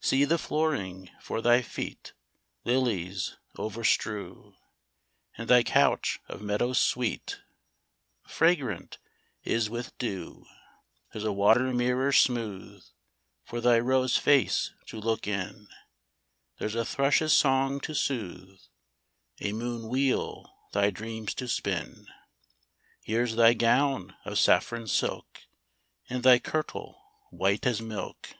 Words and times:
See 0.00 0.24
the 0.24 0.36
flooring 0.36 1.10
for 1.20 1.40
thy 1.40 1.62
feet 1.62 2.12
Lilies 2.64 3.36
over 3.56 3.84
strew, 3.84 4.56
And 5.38 5.46
thy 5.48 5.62
couch 5.62 6.18
of 6.26 6.42
meadow 6.42 6.72
sweet 6.72 7.40
Fragrant 8.26 8.98
is 9.44 9.70
with 9.70 9.96
dew! 9.96 10.44
There's 11.12 11.22
a 11.22 11.30
water 11.32 11.72
mirror 11.72 12.10
smooth, 12.10 12.82
For 13.44 13.60
thy 13.60 13.78
rose 13.78 14.16
face 14.16 14.72
to 14.86 14.98
look 14.98 15.28
in, 15.28 15.68
There's 16.58 16.74
a 16.74 16.84
thrush's 16.84 17.32
song 17.32 17.78
to 17.82 17.94
soothe, 17.94 18.60
A 19.40 19.52
moon 19.52 19.88
wheel 19.88 20.52
thy 20.72 20.90
dreams 20.90 21.32
to 21.34 21.46
spin. 21.46 22.08
Here's 23.04 23.36
thy 23.36 23.54
gown 23.54 24.16
of 24.24 24.36
saffron 24.36 24.88
silk, 24.88 25.42
And 26.08 26.24
thy 26.24 26.40
kirtle 26.40 27.00
white 27.30 27.66
as 27.68 27.80
milk 27.80 28.34